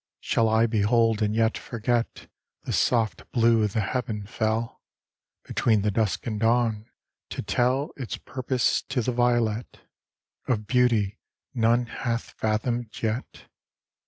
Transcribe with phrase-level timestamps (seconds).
[0.19, 2.25] Shall I behold and yet forget,
[2.63, 4.81] The soft blue of the heaven fell,
[5.43, 6.89] Between the dusk and dawn,
[7.29, 9.81] to tell Its purpose, to the violet,
[10.47, 11.19] Of beauty
[11.53, 13.45] none hath fathomed yet?